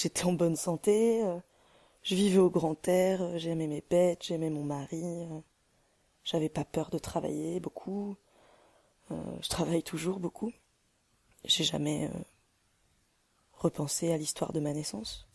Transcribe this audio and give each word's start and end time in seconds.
j'étais 0.00 0.24
en 0.24 0.32
bonne 0.32 0.54
santé, 0.54 1.24
je 2.02 2.14
vivais 2.14 2.38
au 2.38 2.50
grand 2.50 2.86
air, 2.86 3.36
j'aimais 3.36 3.66
mes 3.66 3.82
bêtes, 3.90 4.24
j'aimais 4.24 4.50
mon 4.50 4.62
mari, 4.62 5.26
j'avais 6.22 6.48
pas 6.48 6.64
peur 6.64 6.90
de 6.90 6.98
travailler 6.98 7.58
beaucoup, 7.58 8.16
je 9.10 9.48
travaille 9.48 9.82
toujours 9.82 10.20
beaucoup. 10.20 10.52
J'ai 11.44 11.64
jamais 11.64 12.10
repensé 13.54 14.12
à 14.12 14.16
l'histoire 14.16 14.52
de 14.52 14.60
ma 14.60 14.72
naissance. 14.72 15.26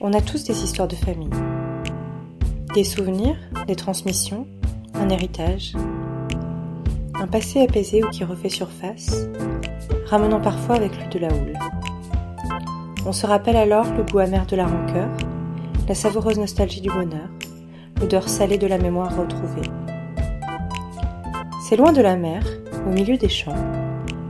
On 0.00 0.12
a 0.12 0.20
tous 0.20 0.44
des 0.44 0.62
histoires 0.62 0.88
de 0.88 0.96
famille. 0.96 1.30
Des 2.74 2.84
souvenirs, 2.84 3.38
des 3.66 3.76
transmissions, 3.76 4.46
un 4.92 5.08
héritage. 5.08 5.74
Passé 7.34 7.62
apaisé 7.62 8.00
ou 8.04 8.08
qui 8.10 8.22
refait 8.22 8.48
surface, 8.48 9.26
ramenant 10.06 10.40
parfois 10.40 10.76
avec 10.76 10.96
lui 10.96 11.08
de 11.08 11.18
la 11.18 11.26
houle. 11.26 11.58
On 13.06 13.10
se 13.10 13.26
rappelle 13.26 13.56
alors 13.56 13.92
le 13.92 14.04
goût 14.04 14.20
amer 14.20 14.46
de 14.46 14.54
la 14.54 14.68
rancœur, 14.68 15.08
la 15.88 15.96
savoureuse 15.96 16.38
nostalgie 16.38 16.80
du 16.80 16.90
bonheur, 16.90 17.28
l'odeur 18.00 18.28
salée 18.28 18.56
de 18.56 18.68
la 18.68 18.78
mémoire 18.78 19.16
retrouvée. 19.16 19.68
C'est 21.60 21.74
loin 21.74 21.90
de 21.90 22.02
la 22.02 22.14
mer, 22.14 22.44
au 22.86 22.90
milieu 22.90 23.16
des 23.16 23.28
champs, 23.28 23.64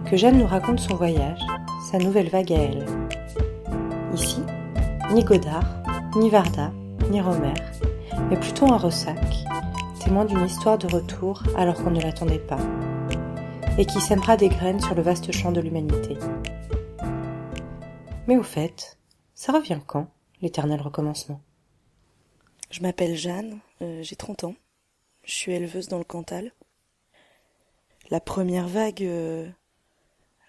que 0.07 0.17
Jeanne 0.17 0.39
nous 0.39 0.47
raconte 0.47 0.81
son 0.81 0.95
voyage, 0.95 1.43
sa 1.93 1.99
nouvelle 1.99 2.31
vague 2.31 2.55
à 2.55 2.57
elle. 2.57 2.87
Ici, 4.15 4.41
ni 5.13 5.23
Godard, 5.23 5.77
ni 6.17 6.31
Varda, 6.31 6.73
ni 7.11 7.21
Romer, 7.21 7.53
mais 8.31 8.39
plutôt 8.39 8.73
un 8.73 8.79
ressac, 8.79 9.45
témoin 10.03 10.25
d'une 10.25 10.47
histoire 10.47 10.79
de 10.79 10.87
retour 10.87 11.43
alors 11.55 11.75
qu'on 11.75 11.91
ne 11.91 12.01
l'attendait 12.01 12.39
pas, 12.39 12.57
et 13.77 13.87
qui 13.87 14.01
sèmera 14.01 14.37
des 14.37 14.49
graines 14.49 14.81
sur 14.81 14.95
le 14.95 15.03
vaste 15.03 15.33
champ 15.33 15.51
de 15.51 15.61
l'humanité. 15.61 16.17
Mais 18.29 18.37
au 18.37 18.45
fait, 18.45 18.99
ça 19.35 19.53
revient 19.53 19.81
quand, 19.85 20.09
l'éternel 20.41 20.81
recommencement? 20.81 21.41
Je 22.71 22.83
m'appelle 22.83 23.17
Jeanne, 23.17 23.59
euh, 23.83 24.03
j'ai 24.03 24.15
30 24.15 24.45
ans, 24.45 24.55
je 25.25 25.33
suis 25.33 25.53
éleveuse 25.53 25.89
dans 25.89 25.99
le 25.99 26.05
Cantal. 26.05 26.53
La 28.11 28.21
première 28.21 28.69
vague 28.69 29.03
euh, 29.03 29.49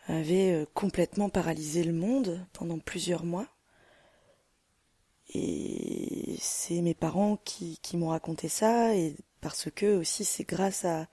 avait 0.07 0.51
euh, 0.51 0.65
complètement 0.75 1.29
paralysé 1.29 1.83
le 1.83 1.93
monde 1.93 2.45
pendant 2.53 2.77
plusieurs 2.77 3.25
mois. 3.25 3.47
Et 5.33 6.35
c'est 6.39 6.81
mes 6.81 6.93
parents 6.93 7.37
qui, 7.43 7.79
qui 7.81 7.97
m'ont 7.97 8.09
raconté 8.09 8.49
ça, 8.49 8.95
et 8.95 9.15
parce 9.41 9.71
que 9.71 9.97
aussi 9.97 10.23
c'est 10.23 10.47
grâce 10.47 10.85
à, 10.85 11.07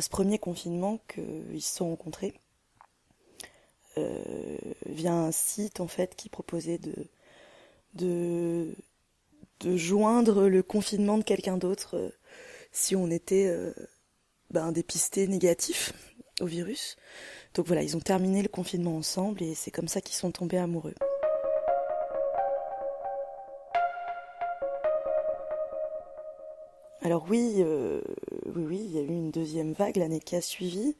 ce 0.00 0.08
premier 0.08 0.38
confinement 0.38 0.98
qu'ils 1.08 1.62
se 1.62 1.76
sont 1.76 1.88
rencontrés. 1.90 2.34
Euh, 3.98 4.56
via 4.86 5.12
un 5.12 5.32
site 5.32 5.80
en 5.80 5.88
fait 5.88 6.14
qui 6.14 6.28
proposait 6.28 6.78
de, 6.78 6.94
de, 7.94 8.72
de 9.60 9.76
joindre 9.76 10.46
le 10.46 10.62
confinement 10.62 11.18
de 11.18 11.24
quelqu'un 11.24 11.56
d'autre 11.56 11.96
euh, 11.96 12.10
si 12.70 12.94
on 12.94 13.10
était 13.10 13.46
euh, 13.48 13.72
ben, 14.50 14.70
dépisté 14.70 15.26
négatif 15.26 15.92
au 16.40 16.46
virus. 16.46 16.96
Donc 17.54 17.66
voilà, 17.66 17.82
ils 17.82 17.96
ont 17.96 18.00
terminé 18.00 18.42
le 18.42 18.48
confinement 18.48 18.96
ensemble 18.96 19.42
et 19.42 19.56
c'est 19.56 19.72
comme 19.72 19.88
ça 19.88 20.00
qu'ils 20.00 20.14
sont 20.14 20.30
tombés 20.30 20.58
amoureux. 20.58 20.94
Alors 27.02 27.24
oui, 27.30 27.56
euh, 27.58 28.02
oui, 28.54 28.64
oui, 28.64 28.80
il 28.84 28.92
y 28.92 28.98
a 28.98 29.02
eu 29.02 29.06
une 29.06 29.30
deuxième 29.30 29.72
vague 29.72 29.96
l'année 29.96 30.20
qui 30.20 30.36
a 30.36 30.42
suivi. 30.42 30.96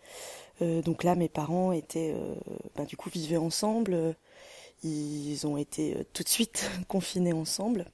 Euh, 0.62 0.80
donc 0.82 1.04
là, 1.04 1.14
mes 1.14 1.28
parents 1.28 1.72
étaient, 1.72 2.14
euh, 2.14 2.34
ben, 2.76 2.84
du 2.84 2.96
coup, 2.96 3.10
vivaient 3.10 3.36
ensemble. 3.36 4.16
Ils 4.82 5.46
ont 5.46 5.58
été 5.58 6.06
tout 6.14 6.22
de 6.22 6.28
suite 6.28 6.70
confinés 6.88 7.34
ensemble. 7.34 7.86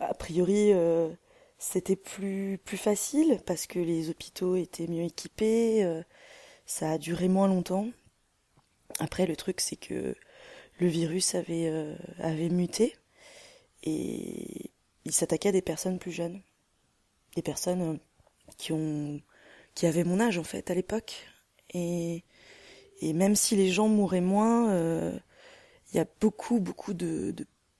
a 0.00 0.14
priori, 0.14 0.72
c'était 1.58 1.96
plus 1.96 2.58
plus 2.64 2.76
facile 2.76 3.40
parce 3.46 3.66
que 3.66 3.78
les 3.78 4.10
hôpitaux 4.10 4.56
étaient 4.56 4.88
mieux 4.88 5.04
équipés. 5.04 6.02
ça 6.66 6.90
a 6.92 6.98
duré 6.98 7.28
moins 7.28 7.48
longtemps. 7.48 7.88
Après, 9.00 9.26
le 9.26 9.36
truc, 9.36 9.60
c'est 9.60 9.76
que 9.76 10.14
le 10.78 10.86
virus 10.88 11.34
avait 11.34 11.96
avait 12.18 12.50
muté 12.50 12.96
et 13.84 14.73
il 15.04 15.12
s'attaquait 15.12 15.50
à 15.50 15.52
des 15.52 15.62
personnes 15.62 15.98
plus 15.98 16.12
jeunes, 16.12 16.40
des 17.36 17.42
personnes 17.42 17.82
euh, 17.82 17.98
qui 18.58 18.72
ont 18.72 19.20
qui 19.74 19.86
avaient 19.86 20.04
mon 20.04 20.20
âge 20.20 20.38
en 20.38 20.44
fait 20.44 20.70
à 20.70 20.74
l'époque 20.74 21.26
et 21.72 22.22
même 23.02 23.34
si 23.34 23.56
les 23.56 23.70
gens 23.70 23.88
mouraient 23.88 24.20
moins, 24.20 24.70
euh, 24.70 25.18
il 25.92 25.96
y 25.96 26.00
a 26.00 26.06
beaucoup 26.20 26.60
beaucoup 26.60 26.94
de 26.94 27.34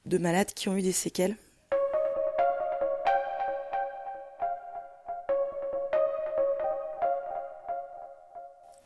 malades 0.06 0.52
qui 0.54 0.68
ont 0.68 0.76
eu 0.76 0.82
des 0.82 0.92
séquelles. 0.92 1.36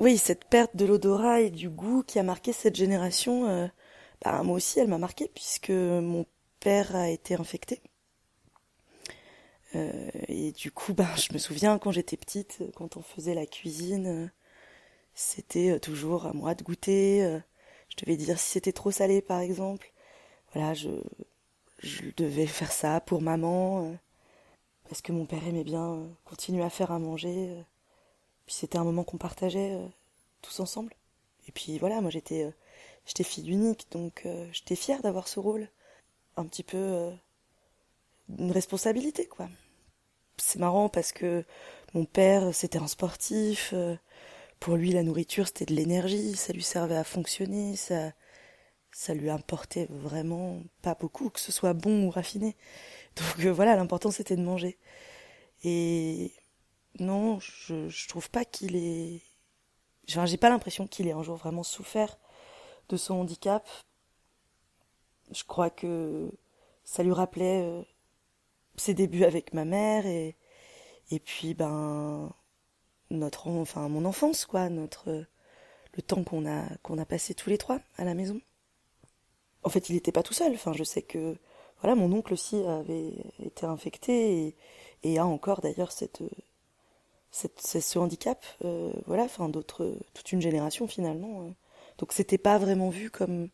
Oui, 0.01 0.17
cette 0.17 0.45
perte 0.45 0.77
de 0.77 0.85
l'odorat 0.85 1.41
et 1.41 1.51
du 1.51 1.69
goût 1.69 2.05
qui 2.05 2.21
a 2.21 2.23
marqué 2.23 2.53
cette 2.53 2.77
génération, 2.77 3.49
euh, 3.49 3.67
bah, 4.23 4.43
moi 4.45 4.57
aussi 4.57 4.79
elle 4.79 4.87
m'a 4.89 4.99
marqué 4.99 5.29
puisque 5.35 5.71
mon 5.71 6.25
père 6.61 6.95
a 6.95 7.11
été 7.11 7.35
infecté. 7.35 7.83
Euh, 9.75 10.11
et 10.29 10.53
du 10.53 10.71
coup, 10.73 10.95
ben, 10.95 11.09
je 11.17 11.33
me 11.33 11.39
souviens 11.39 11.79
quand 11.79 11.93
j'étais 11.93 12.17
petite, 12.17 12.63
quand 12.75 12.97
on 12.97 13.03
faisait 13.03 13.35
la 13.35 13.47
cuisine, 13.47 14.31
c'était 15.15 15.71
euh, 15.73 15.79
toujours 15.81 16.27
à 16.27 16.33
moi 16.33 16.55
de 16.55 16.65
goûter. 16.65 17.25
Euh, 17.25 17.39
je 17.91 17.97
devais 18.05 18.17
dire 18.17 18.39
si 18.39 18.51
c'était 18.51 18.73
trop 18.73 18.91
salé, 18.91 19.23
par 19.23 19.41
exemple. 19.41 19.93
Voilà, 20.55 20.75
je, 20.75 20.91
devais 22.17 22.47
faire 22.47 22.73
ça 22.73 23.01
pour 23.01 23.23
maman, 23.23 23.97
parce 24.89 25.03
que 25.03 25.13
mon 25.13 25.27
père 25.27 25.47
aimait 25.47 25.65
bien 25.65 26.09
continuer 26.25 26.65
à 26.65 26.71
faire 26.71 26.91
à 26.93 26.99
manger. 26.99 27.55
Puis 28.47 28.55
c'était 28.57 28.79
un 28.79 28.85
moment 28.85 29.05
qu'on 29.05 29.19
partageait 29.19 29.79
tous 30.43 30.61
ensemble. 30.61 30.95
Et 31.49 31.53
puis 31.53 31.79
voilà, 31.79 32.01
moi 32.01 32.11
j'étais 32.11 32.53
j'étais 33.07 33.25
fille 33.25 33.51
unique, 33.51 33.87
donc 33.93 34.27
j'étais 34.53 34.77
fière 34.77 35.03
d'avoir 35.03 35.29
ce 35.29 35.41
rôle. 35.41 35.69
Un 36.37 36.47
petit 36.47 36.65
peu 36.65 37.13
une 38.39 38.53
responsabilité, 38.53 39.27
quoi. 39.27 39.49
C'est 40.37 40.59
marrant 40.59 40.89
parce 40.89 41.13
que 41.13 41.45
mon 41.95 42.05
père, 42.05 42.55
c'était 42.55 42.79
un 42.79 42.87
sportif. 42.87 43.71
Euh, 43.73 43.97
pour 44.61 44.77
lui, 44.77 44.93
la 44.93 45.03
nourriture, 45.03 45.47
c'était 45.47 45.67
de 45.67 45.75
l'énergie. 45.75 46.37
Ça 46.37 46.53
lui 46.53 46.63
servait 46.63 46.97
à 46.97 47.05
fonctionner. 47.05 47.77
Ça, 47.77 48.13
ça 48.93 49.15
lui 49.15 49.31
importait 49.31 49.87
vraiment 49.91 50.63
pas 50.83 50.95
beaucoup, 50.95 51.31
que 51.31 51.41
ce 51.41 51.53
soit 51.53 51.73
bon 51.75 52.07
ou 52.07 52.11
raffiné. 52.11 52.57
Donc 53.17 53.47
euh, 53.47 53.53
voilà, 53.53 53.77
l'important, 53.77 54.11
c'était 54.11 54.37
de 54.37 54.43
manger. 54.43 54.79
Et 55.65 56.33
non, 57.01 57.41
je, 57.41 57.89
je 57.89 58.09
trouve 58.09 58.31
pas 58.31 58.45
qu'il 58.45 58.77
ait... 58.77 59.23
Enfin, 60.09 60.27
j'ai 60.27 60.37
pas 60.37 60.49
l'impression 60.49 60.87
qu'il 60.87 61.09
ait 61.09 61.13
un 61.13 61.23
jour 61.23 61.37
vraiment 61.37 61.63
souffert 61.63 62.19
de 62.89 62.97
son 62.97 63.15
handicap. 63.15 63.69
Je 65.33 65.45
crois 65.45 65.69
que 65.71 66.31
ça 66.85 67.03
lui 67.03 67.13
rappelait 67.13 67.63
euh, 67.63 67.83
ses 68.79 68.95
débuts 68.95 69.25
avec 69.25 69.55
ma 69.55 69.65
mère 69.65 70.07
et 70.07 70.37
et 71.11 71.19
puis 71.21 71.55
ben 71.55 72.31
notre 73.11 73.49
enfin 73.49 73.89
mon 73.89 74.05
enfance 74.05 74.45
quoi 74.47 74.69
notre 74.69 75.25
le 75.95 76.03
temps 76.03 76.25
qu'on 76.25 76.47
a 76.47 76.65
qu'on 76.83 76.99
a 76.99 77.05
passé 77.05 77.35
tous 77.35 77.51
les 77.51 77.59
trois 77.59 77.81
à 77.97 78.05
la 78.05 78.15
maison. 78.15 78.41
En 79.65 79.71
fait 79.71 79.89
il 79.89 79.95
n'était 79.95 80.13
pas 80.13 80.23
tout 80.23 80.35
seul. 80.35 80.53
Enfin 80.55 80.73
je 80.73 80.85
sais 80.85 81.03
que 81.03 81.37
voilà 81.81 81.95
mon 81.95 82.13
oncle 82.13 82.33
aussi 82.33 82.57
avait 82.65 83.13
été 83.45 83.67
infecté 83.67 84.55
et, 85.05 85.19
a 85.19 85.27
encore 85.27 85.61
d'ailleurs 85.61 85.93
cette, 85.93 86.23
cette, 87.31 87.61
ce 87.61 87.99
handicap 87.99 88.45
euh, 88.65 88.93
voilà 89.07 89.25
enfin 89.25 89.49
d'autres 89.49 89.97
toute 90.13 90.33
une 90.33 90.41
génération 90.43 90.89
finalement 90.89 91.43
hein. 91.43 91.55
donc 91.99 92.13
c'était 92.13 92.39
pas 92.39 92.59
vraiment 92.59 92.91
vu 92.91 93.11
comme 93.11 93.49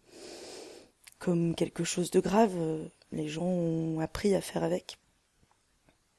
comme 1.18 1.54
quelque 1.54 1.84
chose 1.84 2.10
de 2.10 2.20
grave. 2.20 2.54
Les 3.12 3.28
gens 3.28 3.46
ont 3.46 4.00
appris 4.00 4.34
à 4.34 4.40
faire 4.42 4.62
avec 4.62 4.98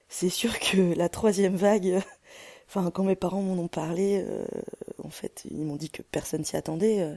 c'est 0.10 0.30
sûr 0.30 0.60
que 0.60 0.94
la 0.96 1.10
troisième 1.10 1.56
vague, 1.56 2.02
enfin 2.68 2.92
quand 2.92 3.04
mes 3.04 3.16
parents 3.16 3.42
m'en 3.42 3.62
ont 3.63 3.68
parlé, 3.68 4.24
euh, 4.28 4.46
en 5.04 5.10
fait 5.10 5.44
ils 5.50 5.63
m'ont 5.63 5.75
dit 5.75 5.90
que 5.90 6.02
personne 6.04 6.46
s'y 6.46 6.56
attendait, 6.57 7.02
euh, 7.02 7.16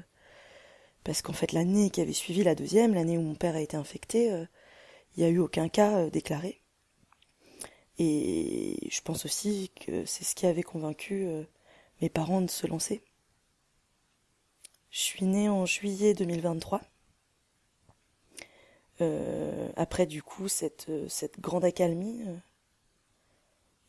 parce 1.05 1.23
qu'en 1.23 1.32
fait 1.32 1.52
l'année 1.52 1.90
qui 1.90 2.00
avait 2.00 2.12
suivi 2.12 2.43
la 2.44 2.55
deuxième, 2.55 2.94
l'année 2.94 3.19
où 3.19 3.23
mon 3.23 3.35
père 3.35 3.56
a 3.56 3.61
été 3.61 3.76
infecté, 3.76 4.32
euh, 4.32 4.44
il 5.17 5.20
n'y 5.23 5.26
a 5.26 5.31
eu 5.31 5.38
aucun 5.38 5.69
cas 5.69 6.08
déclaré. 6.11 6.61
Et 7.99 8.76
je 8.90 9.00
pense 9.00 9.25
aussi 9.25 9.73
que 9.81 10.05
c'est 10.05 10.25
ce 10.25 10.37
qui 10.37 10.46
avait 10.46 10.62
convaincu 10.62 11.26
mes 12.00 12.08
parents 12.08 12.40
de 12.40 12.50
se 12.50 12.67
lancer. 12.69 13.02
Je 14.90 15.00
suis 15.00 15.25
née 15.26 15.49
en 15.49 15.67
juillet 15.67 16.14
2023. 16.14 16.81
après 19.76 20.06
du 20.06 20.23
coup 20.23 20.49
cette, 20.49 20.90
cette 21.08 21.40
grande 21.40 21.64
accalmie 21.64 22.23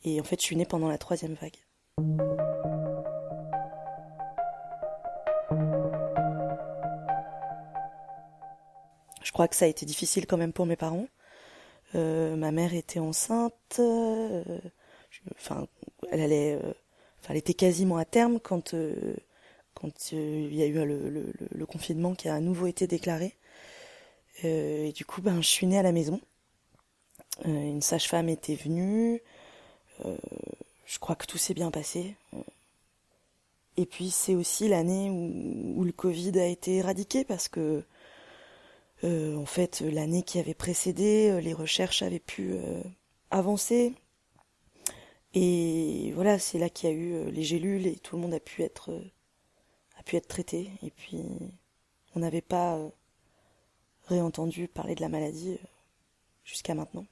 Et 0.04 0.20
en 0.20 0.24
fait, 0.24 0.40
je 0.40 0.46
suis 0.46 0.56
née 0.56 0.66
pendant 0.66 0.88
la 0.88 0.98
troisième 0.98 1.34
vague. 1.34 1.58
Je 9.22 9.32
crois 9.32 9.48
que 9.48 9.56
ça 9.56 9.66
a 9.66 9.68
été 9.68 9.86
difficile 9.86 10.26
quand 10.26 10.38
même 10.38 10.54
pour 10.54 10.66
mes 10.66 10.76
parents. 10.76 11.08
Euh, 11.96 12.36
ma 12.36 12.52
mère 12.52 12.74
était 12.74 13.00
enceinte. 13.00 13.78
Euh, 13.80 14.44
euh, 15.52 16.74
elle 17.30 17.38
était 17.38 17.54
quasiment 17.54 17.98
à 17.98 18.06
terme 18.06 18.40
quand 18.40 18.76
quand 19.74 20.12
il 20.12 20.54
y 20.56 20.64
a 20.64 20.66
eu 20.66 20.74
le, 20.86 21.32
le, 21.52 21.66
confinement 21.66 22.16
qui 22.16 22.28
a 22.28 22.36
à 22.36 22.40
nouveau 22.42 22.68
été 22.68 22.86
déclaré. 22.86 23.38
et 24.44 24.92
du 24.94 25.06
coup, 25.06 25.22
ben, 25.22 25.42
je 25.42 25.48
suis 25.48 25.68
née 25.68 25.80
à 25.80 25.84
la 25.84 25.92
maison. 25.94 26.20
une 27.46 27.82
sage-femme 27.82 28.30
était 28.30 28.56
venue. 28.56 29.22
Je 30.04 31.00
crois 31.00 31.16
que 31.16 31.26
tout 31.26 31.38
s'est 31.38 31.54
bien 31.54 31.72
passé. 31.72 32.16
Et 33.78 33.86
puis 33.86 34.10
c'est 34.10 34.36
aussi 34.36 34.68
l'année 34.68 35.10
où, 35.10 35.84
le 35.86 35.94
Covid 35.94 36.38
a 36.38 36.46
été 36.46 36.78
éradiqué 36.78 37.24
parce 37.24 37.48
que 37.48 37.84
euh, 39.06 39.38
en 39.38 39.46
fait, 39.46 39.80
l'année 39.80 40.24
qui 40.24 40.38
avait 40.38 40.54
précédé, 40.54 41.30
euh, 41.30 41.40
les 41.40 41.54
recherches 41.54 42.02
avaient 42.02 42.20
pu 42.20 42.52
euh, 42.52 42.84
avancer. 43.32 43.94
Et 45.34 46.12
voilà, 46.16 46.40
c'est 46.40 46.60
là 46.60 46.70
qu'il 46.70 46.90
y 46.90 46.92
a 46.92 46.96
eu 46.96 47.32
les 47.32 47.44
gélules 47.44 47.88
et 47.88 47.96
tout 47.96 48.18
le 48.18 48.22
monde 48.22 48.34
a 48.34 48.42
pu 48.42 48.64
être 48.64 48.92
a 49.98 50.04
pu 50.04 50.18
être 50.18 50.28
traité. 50.28 50.72
Et 50.84 50.92
puis, 50.92 51.24
on 52.16 52.20
n'avait 52.20 52.42
pas 52.42 52.78
réentendu 54.08 54.68
parler 54.68 54.96
de 54.96 55.02
la 55.02 55.10
maladie 55.10 55.58
jusqu'à 56.44 56.74
maintenant. 56.74 57.06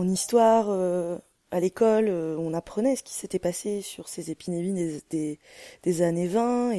En 0.00 0.08
histoire, 0.08 1.20
à 1.50 1.60
l'école, 1.60 2.08
euh, 2.08 2.36
on 2.38 2.54
apprenait 2.54 2.96
ce 2.96 3.02
qui 3.02 3.12
s'était 3.12 3.38
passé 3.38 3.82
sur 3.82 4.08
ces 4.08 4.30
épidémies 4.30 5.02
des, 5.10 6.02
années 6.02 6.26
20 6.26 6.72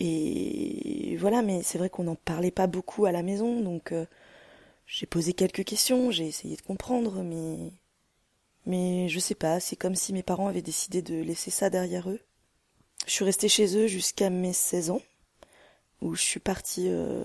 et, 0.00 1.16
voilà, 1.20 1.42
mais 1.42 1.62
c'est 1.62 1.78
vrai 1.78 1.90
qu'on 1.90 2.02
n'en 2.02 2.16
parlait 2.16 2.50
pas 2.50 2.66
beaucoup 2.66 3.04
à 3.04 3.12
la 3.12 3.22
maison, 3.22 3.60
donc 3.60 3.92
euh, 3.92 4.04
j'ai 4.86 5.06
posé 5.06 5.32
quelques 5.32 5.64
questions, 5.64 6.10
j'ai 6.10 6.26
essayé 6.26 6.56
de 6.56 6.62
comprendre, 6.62 7.22
mais 7.22 7.70
mais 8.66 9.08
je 9.08 9.20
sais 9.20 9.36
pas, 9.36 9.60
c'est 9.60 9.76
comme 9.76 9.94
si 9.94 10.12
mes 10.12 10.24
parents 10.24 10.48
avaient 10.48 10.60
décidé 10.60 11.02
de 11.02 11.14
laisser 11.22 11.52
ça 11.52 11.70
derrière 11.70 12.10
eux. 12.10 12.20
Je 13.06 13.12
suis 13.12 13.24
restée 13.24 13.48
chez 13.48 13.76
eux 13.76 13.86
jusqu'à 13.86 14.28
mes 14.28 14.52
16 14.52 14.90
ans, 14.90 15.02
où 16.00 16.16
je 16.16 16.22
suis 16.22 16.40
partie 16.40 16.88
euh, 16.88 17.24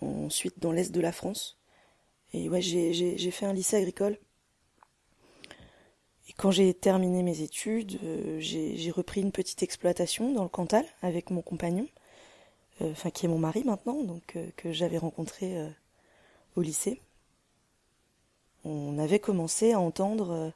ensuite 0.00 0.60
dans 0.60 0.70
l'est 0.70 0.92
de 0.92 1.00
la 1.00 1.12
France. 1.12 1.59
Et 2.32 2.48
ouais, 2.48 2.60
j'ai 2.60 3.30
fait 3.30 3.46
un 3.46 3.52
lycée 3.52 3.76
agricole. 3.76 4.18
Et 6.30 6.32
quand 6.34 6.52
j'ai 6.52 6.72
terminé 6.74 7.24
mes 7.24 7.42
études, 7.42 7.98
euh, 8.04 8.38
j'ai 8.38 8.90
repris 8.92 9.20
une 9.20 9.32
petite 9.32 9.64
exploitation 9.64 10.32
dans 10.32 10.44
le 10.44 10.48
Cantal 10.48 10.84
avec 11.02 11.30
mon 11.30 11.42
compagnon, 11.42 11.88
euh, 12.82 12.92
enfin 12.92 13.10
qui 13.10 13.26
est 13.26 13.28
mon 13.28 13.38
mari 13.38 13.64
maintenant, 13.64 14.00
donc 14.04 14.36
euh, 14.36 14.46
que 14.56 14.72
j'avais 14.72 14.98
rencontré 14.98 15.56
au 16.54 16.62
lycée. 16.62 17.00
On 18.64 18.96
avait 18.98 19.18
commencé 19.18 19.72
à 19.72 19.80
entendre 19.80 20.52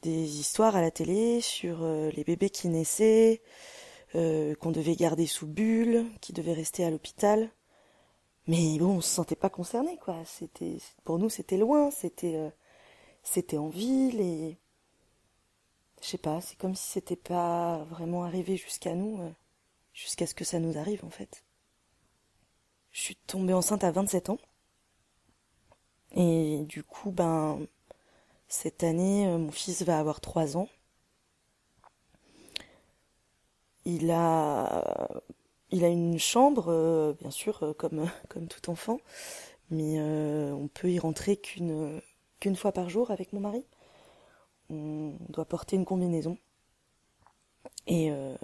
des 0.00 0.38
histoires 0.40 0.76
à 0.76 0.80
la 0.80 0.90
télé 0.90 1.42
sur 1.42 1.84
les 1.84 2.24
bébés 2.24 2.50
qui 2.50 2.68
naissaient, 2.68 3.42
qu'on 4.14 4.70
devait 4.70 4.94
garder 4.94 5.26
sous 5.26 5.46
bulle, 5.46 6.06
qui 6.20 6.32
devaient 6.32 6.52
rester 6.52 6.84
à 6.84 6.90
l'hôpital. 6.90 7.50
Mais 8.46 8.78
bon, 8.78 8.96
on 8.96 9.00
se 9.00 9.08
sentait 9.08 9.36
pas 9.36 9.50
concerné, 9.50 9.96
quoi. 9.98 10.16
C'était, 10.24 10.78
pour 11.04 11.18
nous, 11.18 11.30
c'était 11.30 11.58
loin, 11.58 11.90
c'était, 11.90 12.52
c'était 13.22 13.58
en 13.58 13.68
ville 13.68 14.20
et 14.20 14.58
je 16.00 16.08
sais 16.08 16.18
pas, 16.18 16.40
c'est 16.40 16.56
comme 16.56 16.74
si 16.74 16.90
c'était 16.90 17.16
pas 17.16 17.84
vraiment 17.84 18.24
arrivé 18.24 18.56
jusqu'à 18.56 18.94
nous, 18.94 19.20
euh, 19.20 19.30
jusqu'à 19.92 20.26
ce 20.26 20.34
que 20.34 20.44
ça 20.44 20.58
nous 20.58 20.78
arrive 20.78 21.04
en 21.04 21.10
fait. 21.10 21.44
Je 22.90 23.00
suis 23.00 23.16
tombée 23.16 23.52
enceinte 23.52 23.84
à 23.84 23.92
27 23.92 24.30
ans. 24.30 24.38
Et 26.12 26.64
du 26.68 26.82
coup, 26.82 27.12
ben, 27.12 27.60
cette 28.48 28.82
année, 28.82 29.28
euh, 29.28 29.38
mon 29.38 29.52
fils 29.52 29.82
va 29.82 29.98
avoir 29.98 30.20
3 30.20 30.56
ans. 30.56 30.68
Il 33.84 34.10
a, 34.10 35.08
il 35.70 35.84
a 35.84 35.88
une 35.88 36.18
chambre, 36.18 36.66
euh, 36.68 37.12
bien 37.20 37.30
sûr, 37.30 37.74
comme, 37.78 38.10
comme 38.28 38.48
tout 38.48 38.70
enfant, 38.70 39.00
mais 39.70 40.00
on 40.00 40.68
peut 40.68 40.90
y 40.90 40.98
rentrer 40.98 41.36
qu'une, 41.36 42.00
qu'une 42.40 42.56
fois 42.56 42.72
par 42.72 42.90
jour 42.90 43.10
avec 43.10 43.32
mon 43.32 43.40
mari 43.40 43.64
on 44.70 45.16
doit 45.28 45.44
porter 45.44 45.76
une 45.76 45.84
combinaison. 45.84 46.38
Et, 47.86 48.10
euh, 48.10 48.36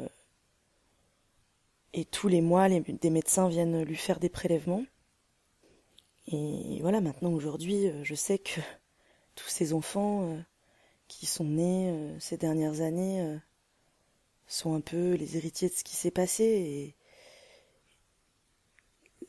et 1.92 2.04
tous 2.04 2.28
les 2.28 2.40
mois, 2.40 2.68
des 2.68 3.10
médecins 3.10 3.48
viennent 3.48 3.82
lui 3.82 3.96
faire 3.96 4.18
des 4.18 4.28
prélèvements. 4.28 4.84
Et 6.26 6.78
voilà, 6.80 7.00
maintenant, 7.00 7.32
aujourd'hui, 7.32 7.86
euh, 7.86 8.02
je 8.02 8.14
sais 8.14 8.38
que 8.38 8.60
tous 9.36 9.48
ces 9.48 9.72
enfants 9.72 10.28
euh, 10.28 10.40
qui 11.08 11.26
sont 11.26 11.44
nés 11.44 12.16
ces 12.18 12.36
dernières 12.36 12.80
années 12.80 13.38
sont 14.48 14.74
un 14.74 14.80
peu 14.80 15.14
les 15.14 15.36
héritiers 15.36 15.68
de 15.68 15.74
ce 15.74 15.84
qui 15.84 15.94
s'est 15.94 16.10
passé. 16.10 16.96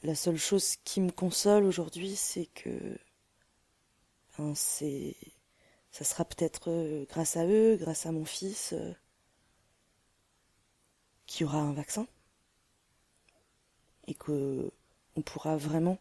La 0.03 0.15
seule 0.15 0.37
chose 0.37 0.75
qui 0.83 1.01
me 1.01 1.11
console 1.11 1.63
aujourd'hui, 1.63 2.15
c'est 2.15 2.45
que 2.47 2.97
c'est 4.55 5.15
ça 5.91 6.03
sera 6.03 6.25
peut-être 6.25 6.69
euh, 6.69 7.05
grâce 7.09 7.37
à 7.37 7.45
eux, 7.45 7.75
grâce 7.75 8.05
à 8.05 8.11
mon 8.11 8.25
fils, 8.25 8.73
euh, 8.73 8.93
qu'il 11.25 11.45
y 11.45 11.49
aura 11.49 11.57
un 11.59 11.73
vaccin 11.73 12.07
et 14.05 14.13
que 14.13 14.71
on 15.15 15.21
pourra 15.21 15.57
vraiment 15.57 15.97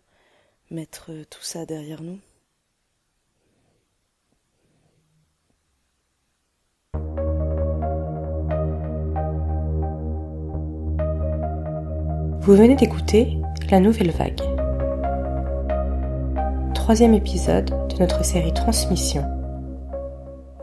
mettre 0.70 1.12
euh, 1.12 1.24
tout 1.24 1.42
ça 1.42 1.64
derrière 1.64 2.02
nous. 2.02 2.20
Vous 12.46 12.54
venez 12.54 12.76
d'écouter 12.76 13.38
La 13.72 13.80
Nouvelle 13.80 14.12
Vague, 14.12 14.40
troisième 16.74 17.12
épisode 17.12 17.70
de 17.88 17.98
notre 17.98 18.24
série 18.24 18.54
Transmission 18.54 19.24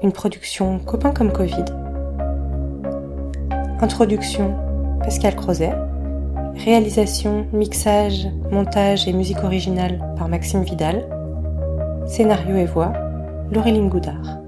une 0.02 0.14
production 0.14 0.80
Copain 0.80 1.12
comme 1.12 1.34
Covid. 1.34 1.66
Introduction 3.82 4.56
Pascal 5.00 5.36
Crozet. 5.36 5.74
Réalisation, 6.64 7.48
mixage, 7.52 8.30
montage 8.50 9.06
et 9.06 9.12
musique 9.12 9.44
originale 9.44 10.00
par 10.18 10.30
Maxime 10.30 10.64
Vidal. 10.64 11.06
Scénario 12.08 12.56
et 12.56 12.66
voix 12.66 12.94
Laureline 13.52 13.90
Goudard. 13.90 14.43